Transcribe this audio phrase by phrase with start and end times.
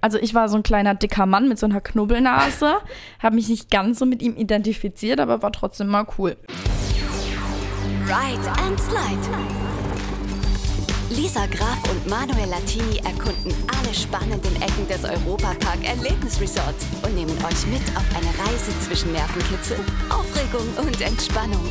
[0.00, 2.74] Also ich war so ein kleiner dicker Mann mit so einer Knubbelnase,
[3.22, 6.36] habe mich nicht ganz so mit ihm identifiziert, aber war trotzdem mal cool.
[8.06, 9.60] Ride and Slide.
[11.10, 17.66] Lisa Graf und Manuel Latini erkunden alle spannenden Ecken des Europapark Erlebnisresorts und nehmen euch
[17.66, 19.78] mit auf eine Reise zwischen Nervenkitzel,
[20.08, 21.68] Aufregung und Entspannung.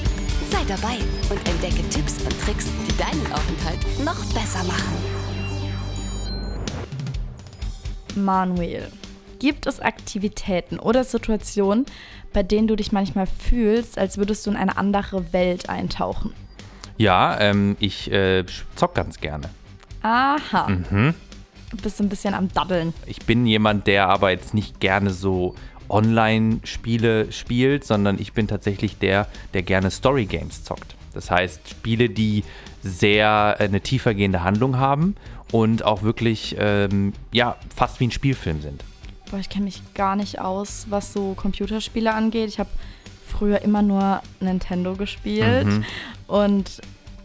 [0.52, 0.98] Sei dabei
[1.30, 5.19] und entdecke Tipps und Tricks, die deinen Aufenthalt noch besser machen.
[8.24, 8.92] Manuel,
[9.40, 11.86] gibt es Aktivitäten oder Situationen,
[12.34, 16.34] bei denen du dich manchmal fühlst, als würdest du in eine andere Welt eintauchen?
[16.98, 18.46] Ja, ähm, ich äh,
[18.76, 19.50] zock ganz gerne.
[20.02, 20.70] Aha.
[20.70, 21.14] Mhm.
[21.72, 22.94] Du bist ein bisschen am Daddeln.
[23.06, 25.56] Ich bin jemand, der aber jetzt nicht gerne so
[25.88, 30.96] Online-Spiele spielt, sondern ich bin tatsächlich der, der gerne Story-Games zockt.
[31.14, 32.44] Das heißt, Spiele, die
[32.82, 35.16] sehr äh, eine tiefergehende Handlung haben
[35.52, 38.84] und auch wirklich, ähm, ja, fast wie ein Spielfilm sind.
[39.32, 42.50] Boah, ich kenne mich gar nicht aus, was so Computerspiele angeht.
[42.50, 42.70] Ich habe
[43.28, 45.86] früher immer nur Nintendo gespielt Mhm.
[46.28, 46.82] und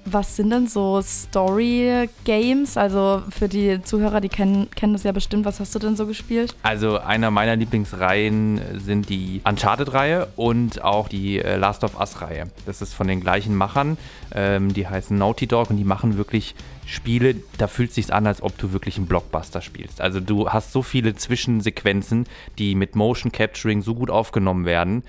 [0.07, 2.77] was sind denn so Story-Games?
[2.77, 5.45] Also für die Zuhörer, die kennen, kennen das ja bestimmt.
[5.45, 6.55] Was hast du denn so gespielt?
[6.63, 12.49] Also einer meiner Lieblingsreihen sind die Uncharted-Reihe und auch die äh, Last of Us-Reihe.
[12.67, 13.97] Das ist von den gleichen Machern.
[14.35, 16.55] Ähm, die heißen Naughty Dog und die machen wirklich
[16.87, 20.01] Spiele, da fühlt es sich an, als ob du wirklich einen Blockbuster spielst.
[20.01, 22.27] Also du hast so viele Zwischensequenzen,
[22.59, 25.03] die mit Motion Capturing so gut aufgenommen werden,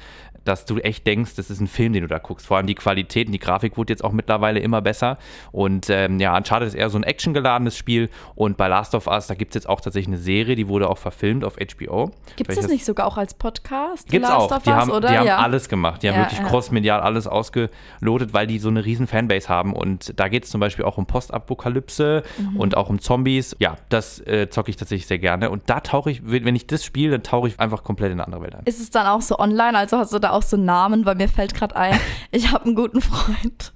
[0.45, 2.45] dass du echt denkst, das ist ein Film, den du da guckst.
[2.47, 5.17] Vor allem die Qualität und die Grafik wurde jetzt auch mittlerweile immer besser.
[5.51, 8.09] Und ähm, ja, Uncharted ist eher so ein actiongeladenes Spiel.
[8.35, 10.89] Und bei Last of Us, da gibt es jetzt auch tatsächlich eine Serie, die wurde
[10.89, 12.11] auch verfilmt auf HBO.
[12.35, 14.07] Gibt es das nicht sogar auch als Podcast?
[14.09, 14.57] Gibt's Last auch.
[14.57, 15.09] of Die Us, haben, oder?
[15.09, 15.38] die haben ja.
[15.38, 16.03] alles gemacht.
[16.03, 16.45] Die haben Ja, wirklich ja.
[16.45, 19.73] crossmedial alles ausgelotet, weil die so eine riesen Fanbase haben.
[19.73, 22.57] Und da geht es zum Beispiel auch um Postapokalypse Mhm.
[22.57, 23.55] und auch um Zombies.
[23.59, 25.49] Ja, das äh, zocke ich tatsächlich sehr gerne.
[25.49, 28.25] Und da tauche ich, wenn ich das spiele, dann tauche ich einfach komplett in eine
[28.25, 28.63] andere Welt ein.
[28.66, 29.77] Ist es dann auch so online?
[29.77, 31.05] Also hast du da auch so Namen?
[31.05, 32.00] Weil mir fällt gerade ein,
[32.31, 33.73] ich habe einen guten Freund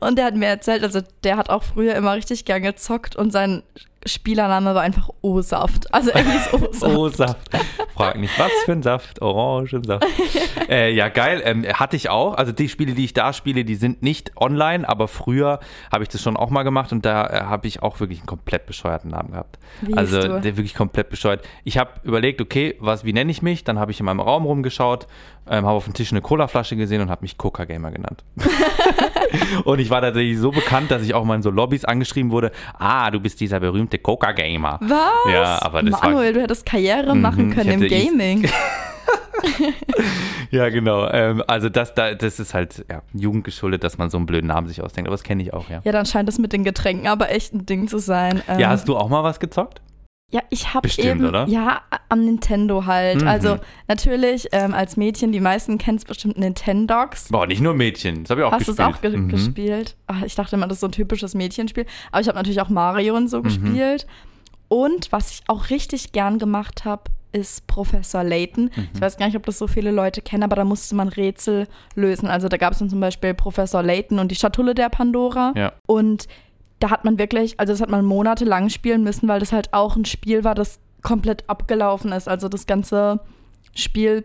[0.00, 3.32] und der hat mir erzählt, also der hat auch früher immer richtig gern gezockt und
[3.32, 3.62] sein
[4.06, 5.92] Spielername war einfach O-Saft.
[5.92, 6.96] Also er hieß O-Saft.
[6.96, 7.50] Oh, Saft.
[7.94, 9.20] Frag nicht, was für ein Saft?
[9.20, 10.06] Orangensaft.
[10.68, 11.42] äh, ja, geil.
[11.44, 12.34] Ähm, hatte ich auch.
[12.34, 15.60] Also die Spiele, die ich da spiele, die sind nicht online, aber früher
[15.92, 18.26] habe ich das schon auch mal gemacht und da äh, habe ich auch wirklich einen
[18.26, 19.58] komplett bescheuerten Namen gehabt.
[19.80, 21.46] Wie also der wirklich komplett bescheuert.
[21.64, 23.64] Ich habe überlegt, okay, was, wie nenne ich mich?
[23.64, 25.06] Dann habe ich in meinem Raum rumgeschaut,
[25.48, 28.24] ähm, habe auf dem Tisch eine Colaflasche gesehen und habe mich Coca Gamer genannt.
[29.64, 32.52] und ich war tatsächlich so bekannt, dass ich auch mal in so Lobbys angeschrieben wurde.
[32.78, 34.78] Ah, du bist dieser berühmte Coca Gamer.
[34.82, 35.32] Was?
[35.32, 38.50] Ja, aber das war- Manuel, du hättest Karriere machen Mhm, ich können im Gaming.
[40.50, 41.08] Ja, genau.
[41.10, 44.68] Ähm, also das, da, das ist halt ja, jugendgeschuldet, dass man so einen blöden Namen
[44.68, 45.08] sich ausdenkt.
[45.08, 45.80] Aber das kenne ich auch, ja.
[45.84, 48.42] Ja, dann scheint es mit den Getränken aber echt ein Ding zu sein.
[48.48, 49.80] Ähm, Ja, hast du auch mal was gezockt?
[50.32, 51.46] Ja, ich habe eben, oder?
[51.46, 53.22] ja, am Nintendo halt.
[53.22, 53.28] Mhm.
[53.28, 57.28] Also natürlich ähm, als Mädchen, die meisten kennen es bestimmt Nintendogs.
[57.28, 58.24] Boah, nicht nur Mädchen.
[58.24, 58.88] Das habe ich auch Hast du gespielt.
[58.90, 59.28] es auch ge Mhm.
[59.28, 59.96] gespielt?
[60.08, 61.86] Ach, ich dachte immer, das ist so ein typisches Mädchenspiel.
[62.10, 63.18] Aber ich habe natürlich auch Mario Mhm.
[63.22, 64.06] und so gespielt.
[64.68, 68.70] Und was ich auch richtig gern gemacht habe, ist Professor Layton.
[68.74, 68.88] Mhm.
[68.94, 71.68] Ich weiß gar nicht, ob das so viele Leute kennen, aber da musste man Rätsel
[71.94, 72.26] lösen.
[72.26, 75.52] Also da gab es dann zum Beispiel Professor Layton und die Schatulle der Pandora.
[75.54, 75.72] Ja.
[75.86, 76.26] Und
[76.78, 79.96] da hat man wirklich, also das hat man monatelang spielen müssen, weil das halt auch
[79.96, 82.28] ein Spiel war, das komplett abgelaufen ist.
[82.28, 83.20] Also das ganze
[83.74, 84.24] Spiel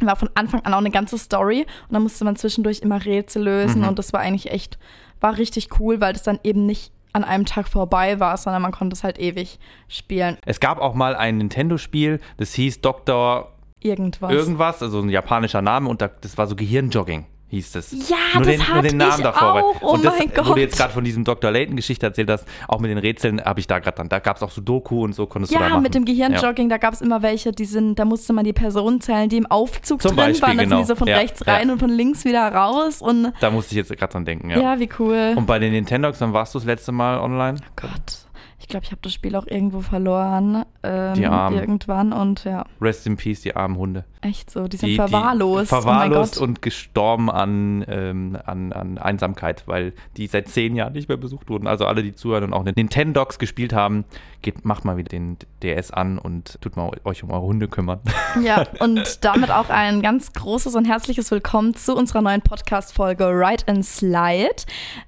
[0.00, 3.42] war von Anfang an auch eine ganze Story und dann musste man zwischendurch immer Rätsel
[3.44, 3.88] lösen Mhm.
[3.88, 4.78] und das war eigentlich echt,
[5.20, 8.72] war richtig cool, weil das dann eben nicht an einem Tag vorbei war, sondern man
[8.72, 10.36] konnte es halt ewig spielen.
[10.46, 13.52] Es gab auch mal ein Nintendo-Spiel, das hieß Dr.
[13.80, 14.32] Irgendwas.
[14.32, 17.26] irgendwas, also ein japanischer Name und da, das war so Gehirnjogging.
[17.48, 17.92] Hieß das.
[17.92, 19.52] Ja, nur das den, nur den Namen davor.
[19.62, 19.76] auch.
[19.82, 20.56] Oh und das, mein wo Gott.
[20.56, 21.50] du jetzt gerade von diesem Dr.
[21.52, 24.08] Layton-Geschichte erzählt hast, auch mit den Rätseln habe ich da gerade dran.
[24.08, 25.82] Da gab es auch Sudoku und so konntest du da Ja, machen.
[25.82, 29.00] mit dem Gehirnjogging, da gab es immer welche, die sind, da musste man die Personen
[29.00, 30.76] zählen, die im Aufzug Zum drin Beispiel, waren, dann genau.
[30.78, 31.54] sind die so von Ja, rechts ja.
[31.54, 34.58] rein und von links wieder raus und Da musste ich jetzt gerade dran denken, ja,
[34.60, 34.80] ja.
[34.80, 35.34] wie cool.
[35.36, 37.58] Und bei den Nintendogs, dann warst du das letzte Mal online?
[37.76, 38.23] Gott,
[38.64, 40.64] ich glaube, ich habe das Spiel auch irgendwo verloren.
[40.82, 41.58] Ähm, Die Armen.
[41.58, 44.04] Irgendwann und ja, Rest in Peace, die armen Hunde.
[44.22, 45.64] echt so, die sind Die, verwahrlost.
[45.64, 50.94] Die verwahrlost oh und gestorben an, ähm, an, an Einsamkeit, weil die seit zehn Jahren
[50.94, 51.66] nicht mehr besucht wurden.
[51.66, 54.06] Also alle, die zuhören und auch Nintendogs gespielt haben,
[54.40, 58.00] geht, macht mal wieder den DS an und tut mal euch um eure Hunde kümmern.
[58.42, 63.64] Ja, und damit auch ein ganz großes und herzliches Willkommen zu unserer neuen Podcast-Folge Ride
[63.66, 64.62] and Slide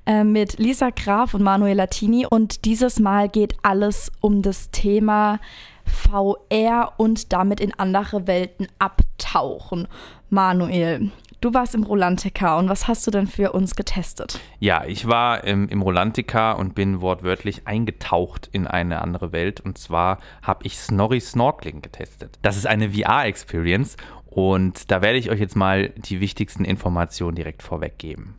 [0.04, 2.26] äh, mit Lisa Graf und Manuel Latini.
[2.28, 5.38] Und dieses Mal geht alles um das Thema
[5.84, 9.88] VR und damit in andere Welten abtauchen.
[10.30, 11.10] Manuel,
[11.40, 14.40] du warst im Rolantica und was hast du denn für uns getestet?
[14.58, 19.60] Ja, ich war im, im Rolantica und bin wortwörtlich eingetaucht in eine andere Welt.
[19.60, 22.38] Und zwar habe ich Snorri Snorkeling getestet.
[22.42, 23.96] Das ist eine VR-Experience
[24.26, 28.38] und da werde ich euch jetzt mal die wichtigsten Informationen direkt vorweg geben.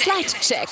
[0.00, 0.68] Slide Check.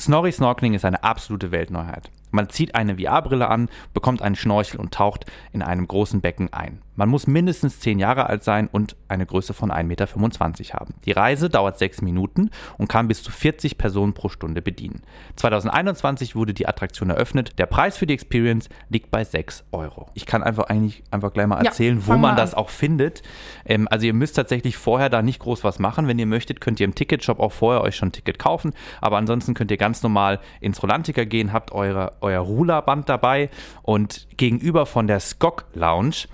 [0.00, 2.10] Snorri Snorkeling ist eine absolute Weltneuheit.
[2.30, 6.80] Man zieht eine VR-Brille an, bekommt einen Schnorchel und taucht in einem großen Becken ein.
[7.00, 10.92] Man muss mindestens 10 Jahre alt sein und eine Größe von 1,25 Meter haben.
[11.06, 15.00] Die Reise dauert 6 Minuten und kann bis zu 40 Personen pro Stunde bedienen.
[15.36, 17.58] 2021 wurde die Attraktion eröffnet.
[17.58, 20.10] Der Preis für die Experience liegt bei 6 Euro.
[20.12, 23.22] Ich kann einfach eigentlich einfach gleich mal erzählen, Ja, wo man das auch findet.
[23.64, 26.06] Ähm, also ihr müsst tatsächlich vorher da nicht groß was machen.
[26.06, 28.74] Wenn ihr möchtet, könnt ihr im Ticketshop auch vorher euch schon ein Ticket kaufen.
[29.00, 33.50] Aber ansonsten könnt ihr ganz normal ins Rolantica gehen, habt eure, euer Rulerband dabei
[33.82, 36.26] und gegenüber von der Skok Lounge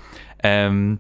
[0.43, 0.99] ähm,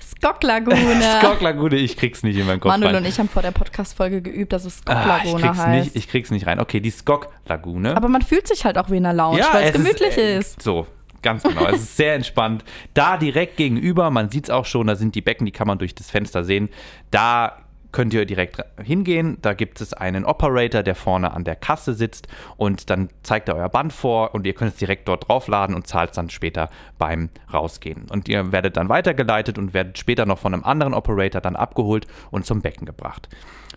[0.00, 1.02] Skok Lagune.
[1.20, 3.02] Skok Lagune, ich krieg's nicht in meinen Kopf Manuel rein.
[3.02, 5.84] und ich haben vor der Podcast-Folge geübt, dass es Skok Ah, ich, Lagune krieg's heißt.
[5.84, 6.60] nicht, ich krieg's nicht rein.
[6.60, 7.96] Okay, die Skok Lagune.
[7.96, 10.62] Aber man fühlt sich halt auch wie in einer Lounge, weil es gemütlich äh, ist.
[10.62, 10.86] So,
[11.22, 11.66] ganz genau.
[11.66, 12.64] es ist sehr entspannt.
[12.94, 15.78] Da direkt gegenüber, man sieht es auch schon, da sind die Becken, die kann man
[15.78, 16.68] durch das Fenster sehen.
[17.10, 17.61] Da
[17.92, 19.38] könnt ihr direkt hingehen.
[19.42, 23.56] Da gibt es einen Operator, der vorne an der Kasse sitzt und dann zeigt er
[23.56, 26.70] euer Band vor und ihr könnt es direkt dort draufladen und zahlt es dann später
[26.98, 28.06] beim Rausgehen.
[28.10, 32.06] Und ihr werdet dann weitergeleitet und werdet später noch von einem anderen Operator dann abgeholt
[32.30, 33.28] und zum Becken gebracht.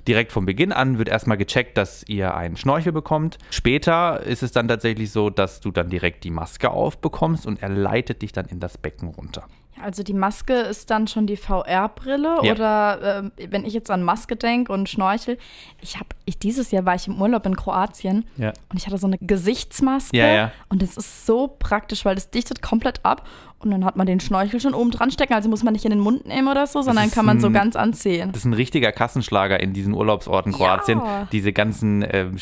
[0.07, 3.39] Direkt vom Beginn an wird erstmal gecheckt, dass ihr einen Schnorchel bekommt.
[3.49, 7.69] Später ist es dann tatsächlich so, dass du dann direkt die Maske aufbekommst und er
[7.69, 9.47] leitet dich dann in das Becken runter.
[9.83, 12.51] Also die Maske ist dann schon die VR-Brille Ja.
[12.53, 15.37] oder ähm, wenn ich jetzt an Maske denke und Schnorchel,
[15.81, 18.53] ich habe, ich, dieses Jahr war ich im Urlaub in Kroatien Ja.
[18.69, 22.61] und ich hatte so eine Gesichtsmaske Ja, und das ist so praktisch, weil das dichtet
[22.61, 23.27] komplett ab
[23.59, 25.91] und dann hat man den Schnorchel schon oben dran stecken, also muss man nicht in
[25.91, 28.31] den Mund nehmen oder so, sondern kann man so ein- ganz anziehen.
[28.31, 30.51] Das ist ein richtiger Kassenschlager in diesen Urlaubsorten.
[30.53, 31.01] Kroatien.
[31.31, 32.37] Diese ganzen ähm,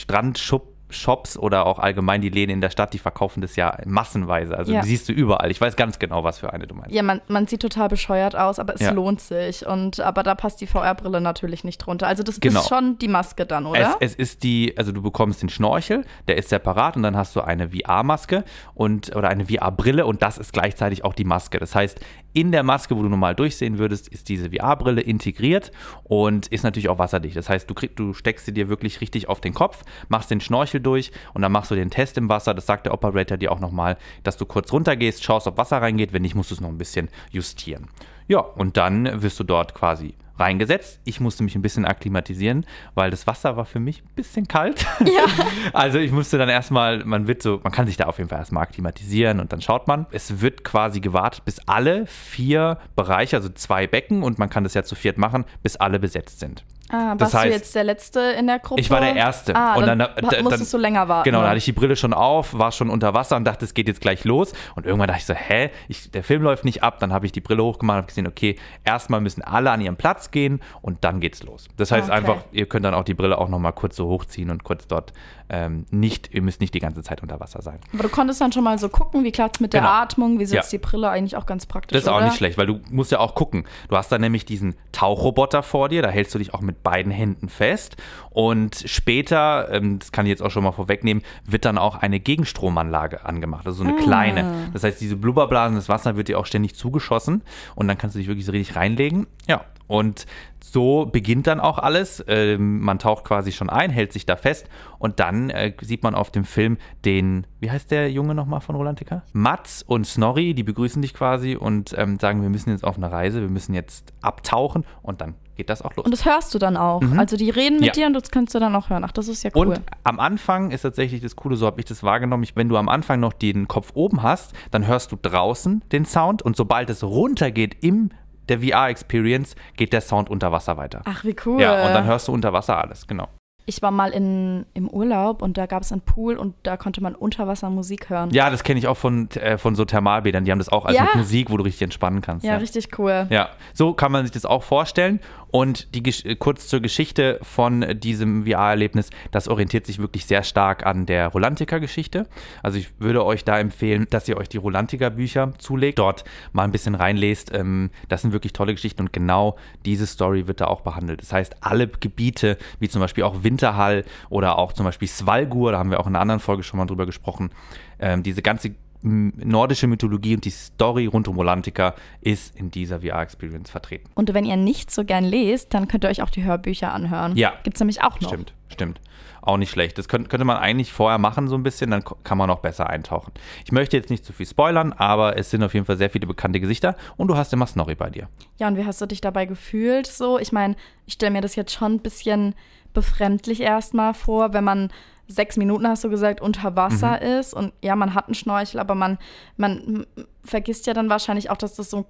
[0.94, 4.57] Strandshops oder auch allgemein die Läden in der Stadt, die verkaufen das ja massenweise.
[4.57, 4.83] Also Ja.
[4.83, 5.51] siehst du überall.
[5.51, 6.94] Ich weiß ganz genau, was für eine du meinst.
[6.94, 8.91] Ja, man, man sieht total bescheuert aus, aber es Ja.
[8.91, 9.65] lohnt sich.
[9.65, 12.07] Und aber da passt die VR-Brille natürlich nicht drunter.
[12.07, 12.59] Also das Genau.
[12.62, 13.95] ist schon die Maske dann, Es, oder?
[14.00, 17.41] es ist die, also du bekommst den Schnorchel, der ist separat und dann hast du
[17.41, 18.44] eine VR-Maske
[18.74, 21.59] und oder eine VR-Brille und das ist gleichzeitig auch die Maske.
[21.59, 22.00] Das heißt,
[22.33, 25.71] in der Maske, wo du normal durchsehen würdest, ist diese VR-Brille integriert
[26.03, 27.35] und ist natürlich auch wasserdicht.
[27.35, 30.41] Das heißt, du, krieg, du steckst sie dir wirklich richtig auf den Kopf, machst den
[30.41, 32.53] Schnorchel durch und dann machst du den Test im Wasser.
[32.53, 36.13] Das sagt der Operator dir auch nochmal, dass du kurz runtergehst, schaust, ob Wasser reingeht.
[36.13, 37.88] Wenn nicht, musst du es noch ein bisschen justieren.
[38.27, 41.00] Ja, und dann wirst du dort quasi reingesetzt.
[41.06, 42.65] Ich musste mich ein bisschen akklimatisieren,
[42.95, 44.85] weil das Wasser war für mich ein bisschen kalt.
[45.00, 45.25] Ja.
[45.74, 48.39] Also ich musste dann erstmal, man wird so, man kann sich da auf jeden Fall
[48.39, 50.06] erstmal akklimatisieren und dann schaut man.
[50.12, 54.74] Es wird quasi gewartet, bis alle vier Bereiche, also zwei Becken und man kann das
[54.74, 56.63] ja zu viert machen, bis alle besetzt sind.
[56.89, 58.80] Ah, Das warst du heißt- jetzt der Letzte in der Gruppe?
[58.81, 59.56] Ich war der Erste.
[59.56, 61.24] Ah, Und dann, dann- ha- dann- musstest du länger warten.
[61.25, 61.50] Genau, da ne?
[61.50, 64.01] hatte ich die Brille schon auf, war schon unter Wasser und dachte, es geht jetzt
[64.01, 64.53] gleich los.
[64.75, 67.00] Und irgendwann dachte ich so, hä, ich, der Film läuft nicht ab.
[67.00, 69.95] Dann habe ich die Brille hochgemacht und habe gesehen, okay, erstmal müssen alle an ihren
[69.95, 71.68] Platz gehen und dann geht's los.
[71.77, 72.18] Das heißt Okay.
[72.18, 75.13] einfach, ihr könnt dann auch die Brille auch nochmal kurz so hochziehen und kurz dort
[75.50, 77.80] ähm, nicht, ihr müsst nicht die ganze Zeit unter Wasser sein.
[77.94, 79.94] Aber du konntest dann schon mal so gucken, wie klappt es mit der Genau.
[79.94, 80.78] Atmung, wie sitzt Ja.
[80.80, 81.95] die Brille eigentlich auch ganz praktisch.
[81.95, 82.25] Das ist auch oder?
[82.25, 83.66] nicht schlecht, weil du musst ja auch gucken.
[83.90, 87.12] Du hast dann nämlich diesen Tauchroboter vor dir, da hältst du dich auch mit beiden
[87.12, 87.98] Händen fest.
[88.30, 92.19] Und später, ähm, das kann ich jetzt auch schon mal vorwegnehmen, wird dann auch eine
[92.19, 94.01] Gegenstromanlage angemacht, also so eine Ah.
[94.04, 94.69] kleine.
[94.74, 97.44] Das heißt, diese Blubberblasen, das Wasser wird dir auch ständig zugeschossen
[97.76, 99.28] und dann kannst du dich wirklich so richtig reinlegen.
[99.47, 99.62] Ja,
[99.94, 100.26] und
[100.59, 102.23] so beginnt dann auch alles.
[102.28, 106.16] Ähm, man taucht quasi schon ein, hält sich da fest und dann äh, sieht man
[106.16, 109.21] auf dem Film den, wie heißt der Junge nochmal von Rolantica?
[109.33, 113.12] Mats und Snorri, die begrüßen dich quasi und ähm, sagen, wir müssen jetzt auf eine
[113.12, 116.06] Reise, wir müssen jetzt abtauchen und dann geht das auch los.
[116.06, 117.04] Und das hörst du dann auch.
[117.18, 117.85] Also die reden mit Mhm.
[117.85, 117.92] Ja.
[117.92, 119.04] dir und das kannst du dann auch hören.
[119.04, 119.68] Ach, das ist ja cool.
[119.68, 122.78] Und am Anfang ist tatsächlich das Coole, so habe ich das wahrgenommen, ich, wenn du
[122.78, 126.90] am Anfang noch den Kopf oben hast, dann hörst du draußen den Sound und sobald
[126.90, 128.09] es runtergeht im
[128.50, 131.02] der VR-Experience, geht der Sound unter Wasser weiter.
[131.06, 131.62] Ach, wie cool.
[131.62, 133.28] Ja, und dann hörst du unter Wasser alles, genau.
[133.66, 137.02] ich war mal in, im Urlaub und da gab es einen Pool und da konnte
[137.02, 138.30] man unter Wasser Musik hören.
[138.31, 140.97] Ja, das kenne ich auch von, äh, von so Thermalbädern, die haben das auch als
[140.97, 141.04] Ja.
[141.04, 142.45] mit Musik, wo du richtig entspannen kannst.
[142.45, 143.26] Ja, richtig cool.
[143.30, 145.21] Ja, so kann man sich das auch vorstellen.
[145.54, 150.83] Und die, äh, kurz zur Geschichte von diesem VR-Erlebnis, das orientiert sich wirklich sehr stark
[150.83, 152.26] an der Rolantica-Geschichte.
[152.64, 156.72] Also ich würde euch da empfehlen, dass ihr euch die Rolantica-Bücher zulegt, dort mal ein
[156.72, 157.54] bisschen reinlest.
[157.54, 159.56] Ähm, das sind wirklich tolle Geschichten und genau
[159.86, 161.22] diese Story wird da auch behandelt.
[161.22, 165.78] Das heißt, alle Gebiete, wie zum Beispiel auch Winterhall oder auch zum Beispiel Svalgur, da
[165.78, 167.52] haben wir auch in einer anderen Folge schon mal drüber gesprochen,
[168.00, 173.69] ähm, diese ganze nordische Mythologie und die Story rund um Rolantica ist in dieser VR-Experience
[173.69, 174.10] vertreten.
[174.16, 177.36] Und wenn ihr nicht so gern lest, dann könnt ihr euch auch die Hörbücher anhören.
[177.36, 177.54] Ja.
[177.64, 178.30] Gibt es nämlich auch noch.
[178.30, 178.99] Stimmt, stimmt.
[179.42, 179.97] Auch nicht schlecht.
[179.97, 182.89] Das könnte, könnte man eigentlich vorher machen, so ein bisschen, dann kann man noch besser
[182.89, 183.31] eintauchen.
[183.65, 186.27] Ich möchte jetzt nicht zu viel spoilern, aber es sind auf jeden Fall sehr viele
[186.27, 188.27] bekannte Gesichter und du hast immer Snorri bei dir.
[188.57, 190.07] Ja, und wie hast du dich dabei gefühlt?
[190.07, 190.75] So, ich meine,
[191.06, 192.56] ich stelle mir das jetzt schon ein bisschen
[192.94, 194.92] befremdlich erstmal vor, wenn man
[195.27, 198.94] sechs Minuten, hast du gesagt, unter Wasser ist und ja, man hat einen Schnorchel, aber
[198.94, 199.18] man,
[199.57, 200.06] man
[200.44, 202.06] vergisst ja dann wahrscheinlich auch, dass das so ein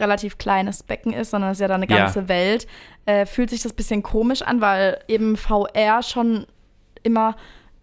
[0.00, 2.04] relativ kleines Becken ist, sondern es ist ja dann eine Ja.
[2.04, 2.66] ganze Welt.
[3.06, 6.46] Äh, fühlt sich das ein bisschen komisch an, weil eben VR schon
[7.02, 7.36] immer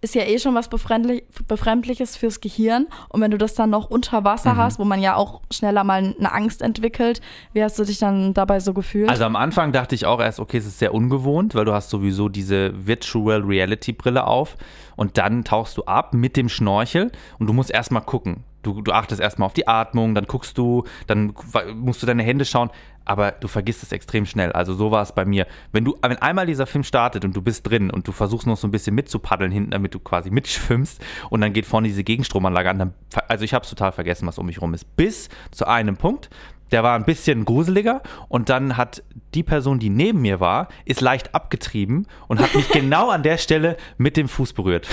[0.03, 2.87] ist ja eh schon was Befremdlich Befremdliches fürs Gehirn.
[3.09, 6.15] Und wenn du das dann noch unter Wasser hast, wo man ja auch schneller mal
[6.17, 7.21] eine Angst entwickelt,
[7.53, 9.09] wie hast du dich dann dabei so gefühlt?
[9.09, 11.91] Also am Anfang dachte ich auch erst, okay, es ist sehr ungewohnt, weil du hast
[11.91, 14.57] sowieso diese Virtual Reality Brille auf
[14.95, 18.43] und dann tauchst du ab mit dem Schnorchel und du musst erstmal gucken.
[18.63, 21.33] Du, du achtest erstmal auf die Atmung, dann guckst du, dann
[21.75, 22.69] musst du deine Hände schauen,
[23.05, 24.51] aber du vergisst es extrem schnell.
[24.51, 25.47] Also so war es bei mir.
[25.71, 28.57] Wenn du, wenn einmal dieser Film startet und du bist drin und du versuchst noch
[28.57, 32.69] so ein bisschen mitzupaddeln hinten, damit du quasi mitschwimmst und dann geht vorne diese Gegenstromanlage
[32.69, 32.93] an, dann,
[33.27, 34.95] also ich habe total vergessen, was um mich rum ist.
[34.95, 36.29] Bis zu einem Punkt,
[36.71, 41.01] der war ein bisschen gruseliger und dann hat die Person, die neben mir war, ist
[41.01, 44.87] leicht abgetrieben und hat mich genau an der Stelle mit dem Fuß berührt.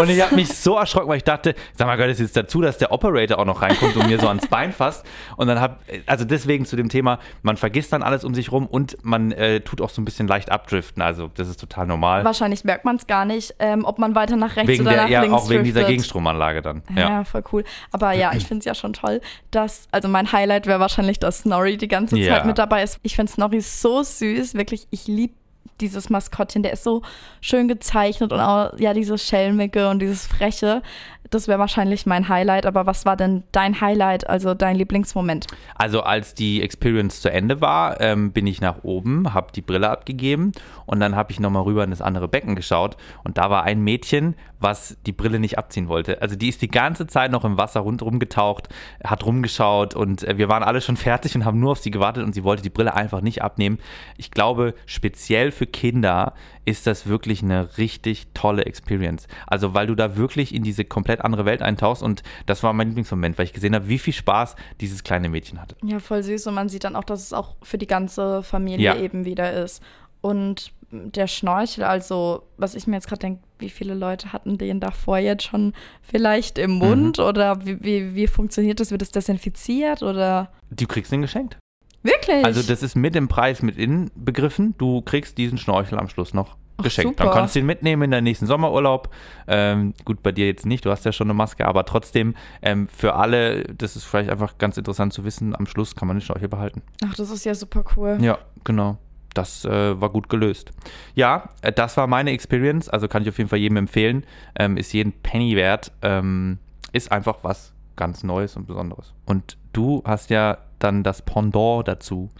[0.00, 2.60] Und ich habe mich so erschrocken, weil ich dachte, sag mal, gehört es jetzt dazu,
[2.60, 5.04] dass der Operator auch noch reinkommt und mir so ans Bein fasst.
[5.36, 8.66] Und dann hab, also deswegen zu dem Thema, man vergisst dann alles um sich rum
[8.66, 11.02] und man äh, tut auch so ein bisschen leicht abdriften.
[11.02, 12.24] Also das ist total normal.
[12.24, 15.02] Wahrscheinlich merkt man es gar nicht, ähm, ob man weiter nach rechts Wegen oder der,
[15.04, 15.88] nach ja, links auch wegen dieser driftet.
[15.90, 16.82] Gegenstromanlage dann.
[16.94, 17.24] Ja, Ja.
[17.24, 17.64] voll cool.
[17.92, 21.38] Aber ja, ich finde es ja schon toll, dass, also mein Highlight wäre wahrscheinlich, dass
[21.40, 22.34] Snorri die ganze Ja.
[22.34, 22.98] Zeit mit dabei ist.
[23.02, 25.34] Ich finde Snorri so süß, wirklich, ich liebe
[25.80, 27.02] dieses Maskottchen, der ist so
[27.40, 30.82] schön gezeichnet und auch, ja, dieses Schelmige und dieses Freche.
[31.30, 35.46] Das wäre wahrscheinlich mein Highlight, aber was war denn dein Highlight, also dein Lieblingsmoment?
[35.74, 39.90] Also als die Experience zu Ende war, ähm, bin ich nach oben, habe die Brille
[39.90, 40.52] abgegeben
[40.86, 43.82] und dann habe ich nochmal rüber in das andere Becken geschaut und da war ein
[43.82, 46.22] Mädchen, was die Brille nicht abziehen wollte.
[46.22, 48.68] Also die ist die ganze Zeit noch im Wasser rundherum getaucht,
[49.04, 52.24] hat rumgeschaut und äh, wir waren alle schon fertig und haben nur auf sie gewartet
[52.24, 53.78] und sie wollte die Brille einfach nicht abnehmen.
[54.16, 59.28] Ich glaube, speziell für Kinder ist das wirklich eine richtig tolle Experience.
[59.46, 62.88] Also weil du da wirklich in diese komplett andere Welt eintauchst und das war mein
[62.88, 65.76] Lieblingsmoment, weil ich gesehen habe, wie viel Spaß dieses kleine Mädchen hatte.
[65.84, 68.84] Ja, voll süß und man sieht dann auch, dass es auch für die ganze Familie
[68.86, 68.96] Ja.
[68.96, 69.82] eben wieder ist.
[70.20, 74.80] Und der Schnorchel, also was ich mir jetzt gerade denke, wie viele Leute hatten den
[74.80, 78.90] davor jetzt schon vielleicht im Mund oder wie, wie, wie funktioniert das?
[78.90, 80.52] Wird es desinfiziert oder?
[80.70, 81.58] Du kriegst den geschenkt.
[82.06, 82.44] Wirklich?
[82.44, 84.74] Also das ist mit dem Preis mit inbegriffen.
[84.78, 87.18] Du kriegst diesen Schnorchel am Schluss noch Ach, geschenkt.
[87.18, 87.24] super.
[87.24, 89.10] Dann kannst du ihn mitnehmen in deinen nächsten Sommerurlaub.
[89.46, 92.88] Ähm, gut, bei dir jetzt nicht, du hast ja schon eine Maske, aber trotzdem ähm,
[92.88, 96.20] für alle, das ist vielleicht einfach ganz interessant zu wissen, am Schluss kann man den
[96.22, 96.82] Schnorchel behalten.
[97.04, 98.18] Ach, das ist ja super cool.
[98.20, 98.98] Ja, genau.
[99.34, 100.72] Das äh, war gut gelöst.
[101.14, 102.88] Ja, äh, das war meine Experience.
[102.88, 104.24] Also kann ich auf jeden Fall jedem empfehlen.
[104.58, 105.92] Ähm, ist jeden Penny wert.
[106.00, 106.58] Ähm,
[106.92, 109.12] ist einfach was ganz Neues und Besonderes.
[109.26, 112.30] Und du hast ja dann das Pendant dazu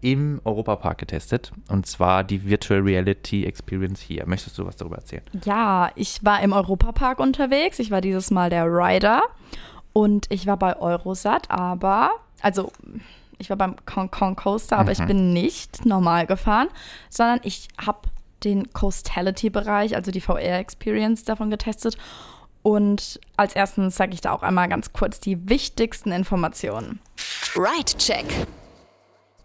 [0.00, 1.52] im Europapark getestet.
[1.68, 4.26] Und zwar die Virtual Reality Experience hier.
[4.26, 5.22] Möchtest du was darüber erzählen?
[5.44, 7.78] Ja, ich war im Europapark unterwegs.
[7.78, 9.22] Ich war dieses Mal der Rider
[9.92, 12.10] und ich war bei Eurosat, aber,
[12.42, 12.70] also
[13.38, 16.68] ich war beim Kong Kong Coaster, aber ich bin nicht normal gefahren,
[17.10, 18.08] sondern ich habe
[18.44, 21.96] den Coastality-Bereich, also die VR-Experience davon getestet.
[22.62, 27.00] Und als erstens sage ich da auch einmal ganz kurz die wichtigsten Informationen.
[27.54, 28.24] Right Check.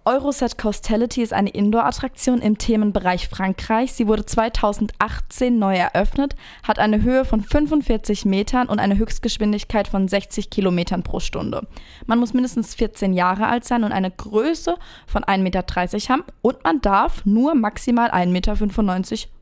[0.03, 3.93] Eurosat Coastality ist eine Indoor-Attraktion im Themenbereich Frankreich.
[3.93, 10.07] Sie wurde 2018 neu eröffnet, hat eine Höhe von 45 Metern und eine Höchstgeschwindigkeit von
[10.07, 11.67] 60 Kilometern pro Stunde.
[12.07, 15.63] Man muss mindestens 14 Jahre alt sein und eine Größe von 1,30 Meter
[16.09, 18.55] haben und man darf nur maximal 1,95 Meter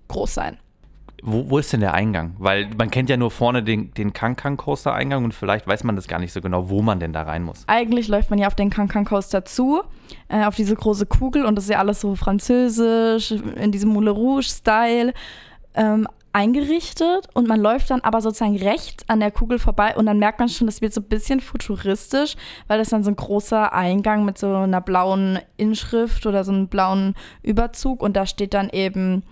[0.10, 0.58] groß sein.
[1.23, 2.35] Wo, wo ist denn der Eingang?
[2.38, 5.95] Weil man kennt ja nur vorne den, den Kankan Coaster Eingang und vielleicht weiß man
[5.95, 7.63] das gar nicht so genau, wo man denn da rein muss.
[7.67, 9.81] Eigentlich läuft man ja auf den Cancan Coaster zu,
[10.27, 14.13] äh, auf diese große Kugel und das ist ja alles so französisch, in diesem Moulin
[14.13, 15.13] Rouge-Style
[15.75, 20.19] ähm, eingerichtet und man läuft dann aber sozusagen rechts an der Kugel vorbei und dann
[20.19, 22.35] merkt man schon, das wird so ein bisschen futuristisch,
[22.67, 26.67] weil das dann so ein großer Eingang mit so einer blauen Inschrift oder so einem
[26.67, 29.23] blauen Überzug und da steht dann eben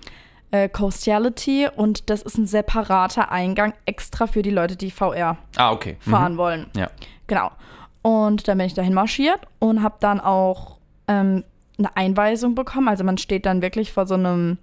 [0.51, 5.71] äh, Coastality und das ist ein separater Eingang extra für die Leute, die VR Ah,
[5.71, 5.97] okay.
[5.99, 6.67] fahren wollen.
[6.73, 6.79] Mhm.
[6.81, 6.89] Ja.
[7.27, 7.51] Genau.
[8.01, 10.77] Und dann bin ich dahin marschiert und habe dann auch
[11.09, 11.43] ähm,
[11.77, 12.87] eine Einweisung bekommen.
[12.87, 14.57] Also man steht dann wirklich vor so einem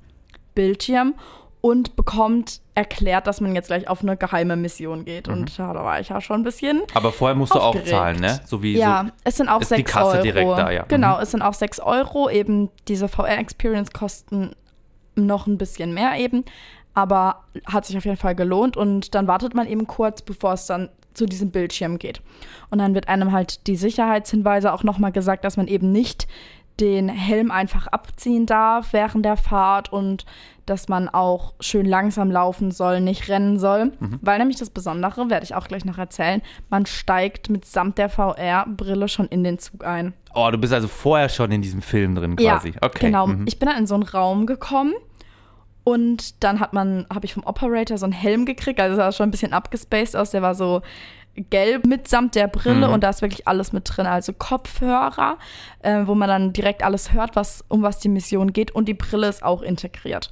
[0.55, 1.15] Bildschirm
[1.61, 5.29] und bekommt erklärt, dass man jetzt gleich auf eine geheime Mission geht.
[5.29, 6.83] Und ja, da war ich ja schon ein bisschen.
[6.95, 7.89] Aber vorher musst du auch Aufgeregt.
[7.89, 8.41] zahlen, ne?
[8.45, 10.23] So wie Ja, so, es sind auch ist die 6 Kasse Euro.
[10.23, 10.85] direkt da, ja.
[10.89, 11.23] Genau, Mhm.
[11.23, 12.29] es sind auch 6 Euro.
[12.29, 14.55] Eben diese VR-Experience kosten
[15.17, 16.45] noch ein bisschen mehr eben.
[16.95, 18.77] Aber hat sich auf jeden Fall gelohnt.
[18.77, 22.21] Und dann wartet man eben kurz, bevor es dann zu diesem Bildschirm geht.
[22.71, 26.27] Und dann wird einem halt die Sicherheitshinweise auch nochmal gesagt, dass man eben nicht
[26.81, 30.25] den Helm einfach abziehen darf während der Fahrt und
[30.67, 33.93] dass man auch schön langsam laufen soll, nicht rennen soll.
[34.01, 34.19] Mhm.
[34.23, 39.09] Weil nämlich das Besondere, werde ich auch gleich noch erzählen, man steigt mitsamt der VR-Brille
[39.09, 40.15] schon in den Zug ein.
[40.35, 42.71] Oh, du bist also vorher schon in diesem Film drin quasi.
[42.71, 43.07] Ja, okay.
[43.07, 43.29] genau.
[43.29, 43.45] Mhm.
[43.47, 44.95] Ich bin dann in so einen Raum gekommen
[45.85, 49.29] und dann hat man, habe ich vom Operator so einen Helm gekriegt, also sah schon
[49.29, 50.81] ein bisschen abgespaced aus, der war so
[51.37, 52.95] gelb mitsamt der Brille Mhm.
[52.95, 55.39] und da ist wirklich alles mit drin, also Kopfhörer,
[55.81, 58.95] äh, wo man dann direkt alles hört, was, um was die Mission geht und die
[58.95, 60.31] Brille ist auch integriert.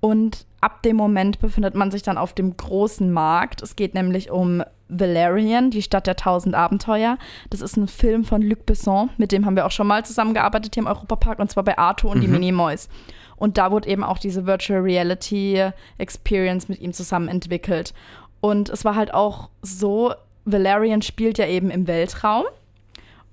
[0.00, 3.62] Und ab dem Moment befindet man sich dann auf dem großen Markt.
[3.62, 7.18] Es geht nämlich um Valerian, die Stadt der tausend Abenteuer.
[7.50, 10.74] Das ist ein Film von Luc Besson, mit dem haben wir auch schon mal zusammengearbeitet
[10.74, 12.88] hier im Europapark und zwar bei Arto und die Minimoys.
[13.36, 17.92] Und da wurde eben auch diese Virtual Reality Experience mit ihm zusammen entwickelt.
[18.42, 20.12] Und es war halt auch so,
[20.44, 22.44] Valerian spielt ja eben im Weltraum.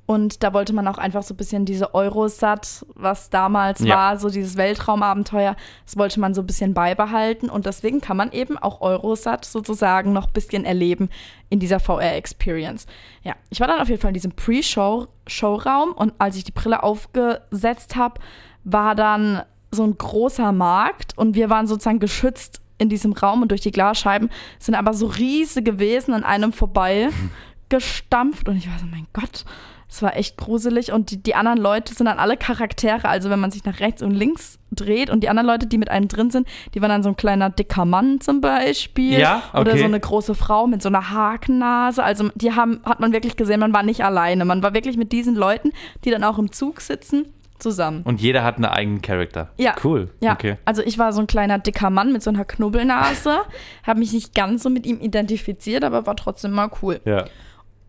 [0.05, 3.95] Und da wollte man auch einfach so ein bisschen diese Eurosat, was damals Ja.
[3.95, 7.47] war, so dieses Weltraumabenteuer, das wollte man so ein bisschen beibehalten.
[7.49, 11.09] Und deswegen kann man eben auch Eurosat sozusagen noch ein bisschen erleben
[11.49, 12.85] in dieser VR-Experience.
[13.23, 16.81] Ja, ich war dann auf jeden Fall in diesem Pre-Show-Showraum und als ich die Brille
[16.83, 18.19] aufgesetzt habe,
[18.63, 23.51] war dann so ein großer Markt und wir waren sozusagen geschützt in diesem Raum und
[23.51, 27.09] durch die Glasscheiben sind aber so riesige Wesen an einem vorbei
[27.69, 28.49] gestampft.
[28.49, 29.45] Und ich war so, mein Gott,
[29.89, 30.91] es war echt gruselig.
[30.91, 34.01] Und die, die anderen Leute sind dann alle Charaktere, also wenn man sich nach rechts
[34.01, 37.03] und links dreht und die anderen Leute, die mit einem drin sind, die waren dann
[37.03, 39.19] so ein kleiner dicker Mann zum Beispiel.
[39.19, 39.79] Ja, oder okay.
[39.79, 43.59] so eine große Frau mit so einer Hakennase, also die haben, hat man wirklich gesehen,
[43.59, 45.71] man war nicht alleine, man war wirklich mit diesen Leuten,
[46.05, 47.25] die dann auch im Zug sitzen,
[47.59, 48.01] zusammen.
[48.03, 49.49] Und jeder hat einen eigenen Charakter.
[49.57, 49.75] Ja.
[49.83, 50.09] Cool.
[50.19, 50.57] Ja, Okay.
[50.65, 53.39] also ich war so ein kleiner dicker Mann mit so einer Knubbelnase,
[53.83, 56.99] habe mich nicht ganz so mit ihm identifiziert, aber war trotzdem mal cool.
[57.05, 57.25] Ja.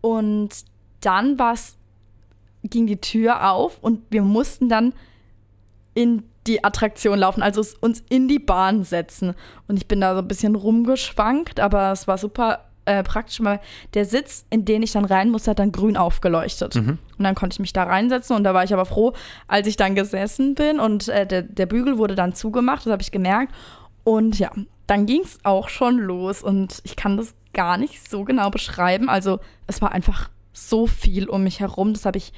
[0.01, 0.49] Und
[1.01, 1.77] dann war's,
[2.63, 4.93] ging die Tür auf und wir mussten dann
[5.93, 9.35] in die Attraktion laufen, also uns in die Bahn setzen.
[9.67, 13.59] Und ich bin da so ein bisschen rumgeschwankt, aber es war super äh, praktisch, weil
[13.93, 16.75] der Sitz, in den ich dann rein musste, hat dann grün aufgeleuchtet.
[17.17, 19.13] Und dann konnte ich mich da reinsetzen und da war ich aber froh,
[19.47, 23.01] als ich dann gesessen bin und äh, der, der Bügel wurde dann zugemacht, das habe
[23.01, 23.53] ich gemerkt.
[24.03, 24.51] Und ja,
[24.87, 29.09] dann ging es auch schon los und ich kann das gar nicht so genau beschreiben.
[29.09, 32.33] Also es war einfach so viel um mich herum, das habe ich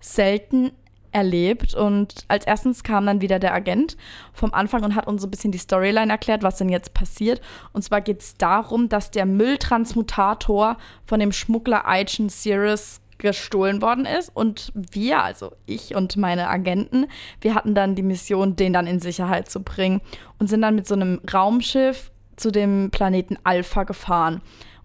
[0.00, 0.70] selten
[1.12, 1.74] erlebt.
[1.74, 3.96] Und als erstens kam dann wieder der Agent
[4.32, 7.40] vom Anfang und hat uns so ein bisschen die Storyline erklärt, was denn jetzt passiert.
[7.72, 14.06] Und zwar geht es darum, dass der Mülltransmutator von dem Schmuggler Aichen Sirius gestohlen worden
[14.06, 17.06] ist und wir, also ich und meine Agenten,
[17.40, 20.00] wir hatten dann die Mission, den dann in Sicherheit zu bringen
[20.38, 24.40] und sind dann mit so einem Raumschiff zu dem Planeten Alpha gefahren.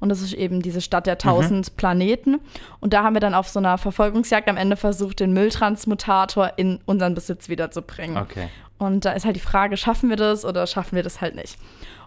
[0.06, 2.40] Und das ist eben diese Stadt der tausend Planeten.
[2.80, 6.80] Und da haben wir dann auf so einer Verfolgungsjagd am Ende versucht, den Mülltransmutator in
[6.86, 8.16] unseren Besitz wiederzubringen.
[8.16, 8.50] Okay.
[8.78, 11.58] Und da ist halt die Frage, schaffen wir das oder schaffen wir das halt nicht?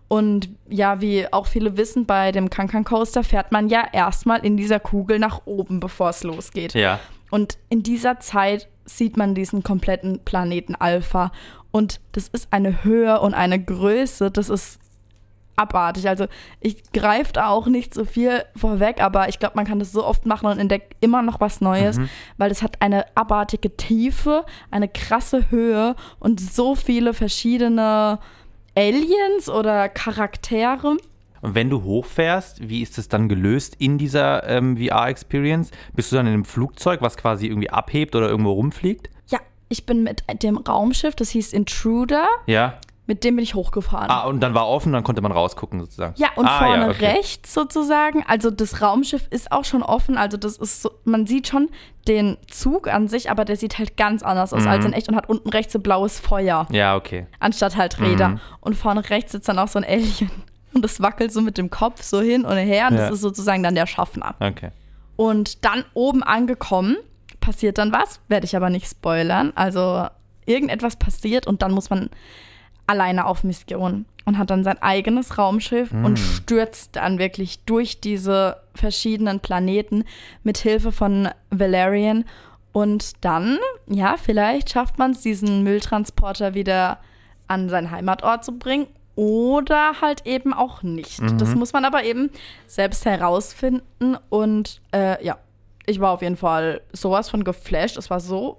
[0.06, 4.56] Und ja, wie auch viele wissen, bei dem Kankan Coaster fährt man ja erstmal in
[4.56, 6.74] dieser Kugel nach oben, bevor es losgeht.
[6.74, 7.00] Ja.
[7.30, 11.32] Und in dieser Zeit sieht man diesen kompletten Planeten Alpha.
[11.72, 14.78] Und das ist eine Höhe und eine Größe, das ist
[15.58, 16.08] abartig.
[16.08, 16.26] Also
[16.60, 20.04] ich greife da auch nicht so viel vorweg, aber ich glaube, man kann das so
[20.04, 21.98] oft machen und entdeckt immer noch was Neues,
[22.36, 28.18] weil es hat eine abartige Tiefe, eine krasse Höhe und so viele verschiedene
[28.76, 30.96] Aliens oder Charaktere.
[31.40, 35.70] Und wenn du hochfährst, wie ist es dann gelöst in dieser ähm, VR-Experience?
[35.94, 39.08] Bist du dann in einem Flugzeug, was quasi irgendwie abhebt oder irgendwo rumfliegt?
[39.28, 42.74] Ja, ich bin mit dem Raumschiff, das hieß Intruder, Ja.
[43.08, 44.10] Mit dem bin ich hochgefahren.
[44.10, 46.14] Ah, und dann war offen, dann konnte man rausgucken sozusagen.
[46.18, 47.06] Ja, und ah, vorne ja, okay.
[47.06, 51.48] rechts sozusagen, also das Raumschiff ist auch schon offen, also das ist so, man sieht
[51.48, 51.70] schon
[52.06, 54.68] den Zug an sich, aber der sieht halt ganz anders aus Mhm.
[54.68, 57.26] als in echt und hat unten rechts so blaues Feuer, Ja, okay.
[57.40, 58.28] anstatt halt Räder.
[58.28, 58.40] Mhm.
[58.60, 60.30] Und vorne rechts sitzt dann auch so ein Alien
[60.74, 63.00] und das wackelt so mit dem Kopf so hin und her und Ja.
[63.04, 64.34] das ist sozusagen dann der Schaffner.
[64.38, 64.70] Okay.
[65.16, 66.96] Und dann oben angekommen,
[67.40, 69.52] passiert dann was, werde ich aber nicht spoilern.
[69.54, 70.06] Also
[70.44, 72.10] irgendetwas passiert und dann muss man
[72.88, 78.58] alleine auf Mission und hat dann sein eigenes Raumschiff und stürzt dann wirklich durch diese
[78.74, 80.04] verschiedenen Planeten
[80.42, 82.24] mit Hilfe von Valerian.
[82.72, 86.98] Und dann, ja, vielleicht schafft man es, diesen Mülltransporter wieder
[87.46, 88.86] an seinen Heimatort zu bringen.
[89.14, 91.18] oder halt eben auch nicht.
[91.40, 92.30] Das muss man aber eben
[92.68, 94.16] selbst herausfinden.
[94.28, 95.38] Und äh, ja,
[95.86, 97.96] ich war auf jeden Fall sowas von geflasht.
[97.96, 98.58] Es war so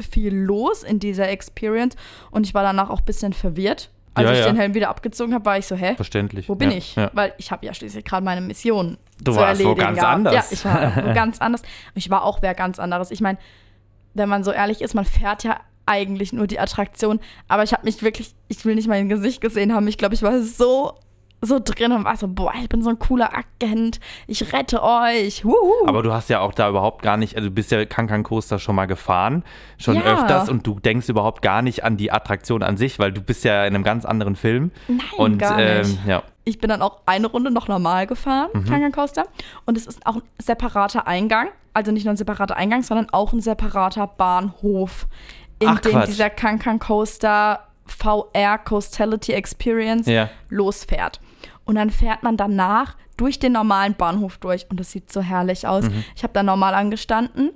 [0.00, 1.96] viel los in dieser Experience
[2.30, 3.90] und ich war danach auch ein bisschen verwirrt.
[4.14, 4.46] Als Ja, ich ja.
[4.46, 5.94] den Helm wieder abgezogen habe, war ich so, hä?
[5.94, 6.48] Verständlich.
[6.48, 6.96] Wo bin ja, ich?
[7.12, 10.14] Weil ich habe ja schließlich gerade meine Mission Du zu warst wo erledigen ganz gehabt.
[10.14, 10.34] anders.
[10.34, 11.62] Ja, ich war wo ganz anders.
[11.94, 13.10] Ich war auch wer ganz anderes.
[13.10, 13.38] Ich meine,
[14.14, 17.84] wenn man so ehrlich ist, man fährt ja eigentlich nur die Attraktion, aber ich habe
[17.84, 19.86] mich wirklich, ich will nicht mein Gesicht gesehen haben.
[19.88, 20.94] Ich glaube, ich war so
[21.40, 25.44] so drin und war so, boah, ich bin so ein cooler Agent, ich rette euch.
[25.44, 25.86] Wuhu.
[25.86, 28.58] Aber du hast ja auch da überhaupt gar nicht, also du bist ja Kankan Coaster
[28.58, 29.44] schon mal gefahren,
[29.78, 30.02] schon Ja.
[30.02, 33.44] öfters und du denkst überhaupt gar nicht an die Attraktion an sich, weil du bist
[33.44, 34.72] ja in einem ganz anderen Film.
[34.88, 36.06] Nein, und, gar ähm, nicht.
[36.06, 36.22] ja.
[36.44, 38.64] Ich bin dann auch eine Runde noch normal gefahren, Mhm.
[38.64, 39.24] Kangan Coaster.
[39.66, 41.48] Und es ist auch ein separater Eingang.
[41.74, 45.06] Also nicht nur ein separater Eingang, sondern auch ein separater Bahnhof,
[45.60, 46.08] in Ach, dem Quatsch.
[46.08, 50.28] dieser Kankan Coaster VR Coastality Experience Ja.
[50.48, 51.20] losfährt.
[51.68, 54.66] Und dann fährt man danach durch den normalen Bahnhof durch.
[54.70, 55.84] Und das sieht so herrlich aus.
[55.84, 56.02] Mhm.
[56.16, 57.50] Ich habe da normal angestanden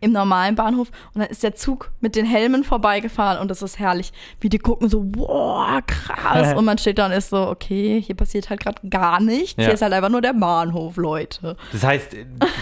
[0.00, 3.78] im normalen Bahnhof und dann ist der Zug mit den Helmen vorbeigefahren und das ist
[3.78, 8.02] herrlich, wie die gucken so, wow, krass und man steht da und ist so, okay,
[8.02, 9.64] hier passiert halt gerade gar nichts, Ja.
[9.64, 11.56] hier ist halt einfach nur der Bahnhof, Leute.
[11.72, 12.16] Das heißt,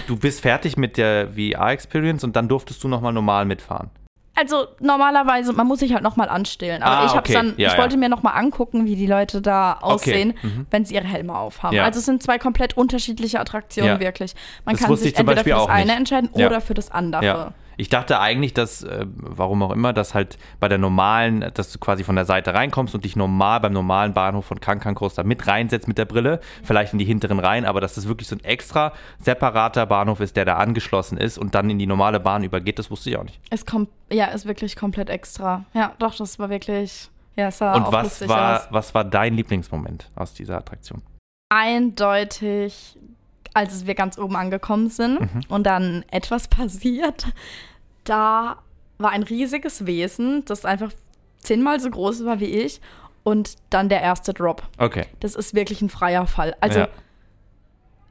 [0.07, 3.91] du bist fertig mit der VR-Experience und dann durftest du nochmal normal mitfahren.
[4.35, 7.33] Also normalerweise, man muss sich halt nochmal anstellen, aber Ah, ich habe okay.
[7.35, 7.79] dann, Ja, ich ja.
[7.79, 10.67] wollte mir nochmal angucken, wie die Leute da aussehen, Mhm.
[10.71, 11.77] wenn sie ihre Helme aufhaben.
[11.77, 11.85] Ja.
[11.85, 14.35] Also es sind zwei komplett unterschiedliche Attraktionen wirklich.
[14.65, 15.77] Man Das kann sich entweder für das auch nicht.
[15.77, 17.53] eine entscheiden oder für das andere.
[17.77, 21.79] Ich dachte eigentlich, dass, äh, warum auch immer, dass halt bei der normalen, dass du
[21.79, 25.47] quasi von der Seite reinkommst und dich normal beim normalen Bahnhof von Kankan Coaster mit
[25.47, 28.45] reinsetzt mit der Brille, vielleicht in die hinteren Reihen, aber dass das wirklich so ein
[28.45, 32.79] extra separater Bahnhof ist, der da angeschlossen ist und dann in die normale Bahn übergeht,
[32.79, 33.41] das wusste ich auch nicht.
[33.51, 35.65] Es kommt, ja, ist wirklich komplett extra.
[35.75, 38.67] Ja, doch, das war wirklich, ja, es sah Und auch was war, aus.
[38.71, 41.03] was war dein Lieblingsmoment aus dieser Attraktion?
[41.49, 42.97] Eindeutig,
[43.55, 45.41] als wir ganz oben angekommen sind Mhm.
[45.49, 47.27] und dann etwas passiert,
[48.05, 48.59] da
[48.99, 50.93] war ein riesiges Wesen, das einfach
[51.41, 52.81] zehnmal so groß war wie ich
[53.25, 54.63] und dann der erste Drop.
[54.79, 55.07] Okay.
[55.21, 56.55] Das ist wirklich ein freier Fall.
[56.61, 56.89] Also, ja.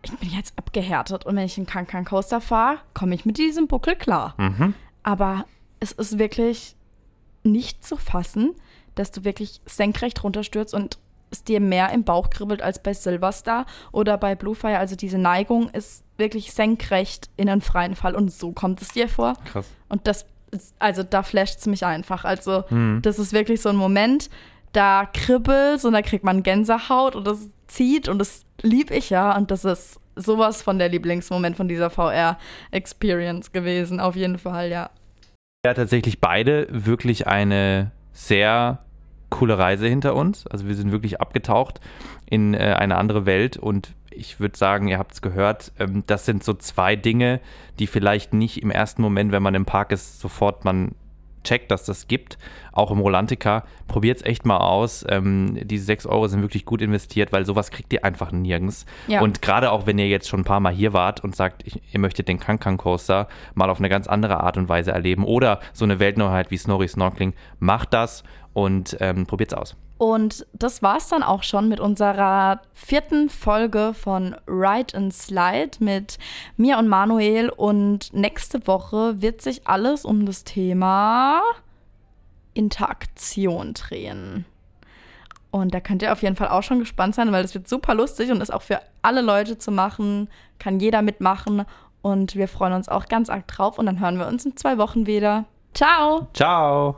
[0.03, 3.67] ich bin jetzt abgehärtet und wenn ich einen Kankan Coaster fahre, komme ich mit diesem
[3.67, 4.33] Buckel klar.
[4.37, 4.73] Mhm.
[5.03, 5.45] Aber
[5.79, 6.75] es ist wirklich
[7.43, 8.53] nicht zu fassen,
[8.95, 10.99] dass du wirklich senkrecht runterstürzt und
[11.31, 14.77] es dir mehr im Bauch kribbelt als bei Silverstar oder bei Bluefire.
[14.77, 19.07] Also diese Neigung ist wirklich senkrecht in einen freien Fall und so kommt es dir
[19.07, 19.33] vor.
[19.51, 19.67] Krass.
[19.89, 22.25] Und das, ist, also da flasht es mich einfach.
[22.25, 23.01] Also Mhm.
[23.01, 24.29] das ist wirklich so ein Moment,
[24.73, 29.35] da kribbelt und da kriegt man Gänsehaut und das zieht und das lieb ich ja.
[29.35, 34.89] Und das ist sowas von der Lieblingsmoment von dieser VR-Experience gewesen, auf jeden Fall, ja.
[35.65, 38.79] Ja, tatsächlich beide wirklich eine sehr
[39.31, 40.45] coole Reise hinter uns.
[40.45, 41.79] Also wir sind wirklich abgetaucht
[42.27, 46.25] in äh, eine andere Welt und ich würde sagen, ihr habt es gehört, ähm, das
[46.25, 47.39] sind so zwei Dinge,
[47.79, 50.93] die vielleicht nicht im ersten Moment, wenn man im Park ist, sofort man
[51.43, 52.37] checkt, dass das gibt.
[52.71, 53.63] Auch im Rolantica.
[53.87, 55.05] Probiert es echt mal aus.
[55.09, 58.85] Ähm, diese 6 Euro sind wirklich gut investiert, weil sowas kriegt ihr einfach nirgends.
[59.07, 59.21] Ja.
[59.21, 61.81] Und gerade auch, wenn ihr jetzt schon ein paar Mal hier wart und sagt, ich,
[61.91, 65.59] ihr möchtet den Kankan Coaster mal auf eine ganz andere Art und Weise erleben oder
[65.73, 68.23] so eine Weltneuheit wie Snorri Snorkeling, macht das
[68.53, 69.75] und ähm, probiert es aus.
[70.01, 76.17] Und das war's dann auch schon mit unserer vierten Folge von Ride and Slide mit
[76.57, 77.51] mir und Manuel.
[77.51, 81.43] Und nächste Woche wird sich alles um das Thema
[82.55, 84.45] Interaktion drehen.
[85.51, 87.93] Und da könnt ihr auf jeden Fall auch schon gespannt sein, weil das wird super
[87.93, 90.29] lustig und ist auch für alle Leute zu machen.
[90.57, 91.63] Kann jeder mitmachen.
[92.01, 93.77] Und wir freuen uns auch ganz arg drauf.
[93.77, 95.45] Und dann hören wir uns in zwei Wochen wieder.
[95.75, 96.27] Ciao!
[96.33, 96.95] Ciao!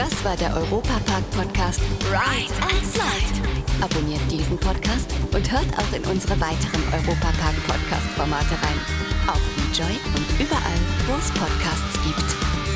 [0.00, 3.84] Das war der Europapark-Podcast Ride and Slide.
[3.84, 8.80] Abonniert diesen Podcast und hört auch in unsere weiteren Europapark-Podcast-Formate rein.
[9.26, 12.69] Auf Enjoy und überall, wo es Podcasts gibt.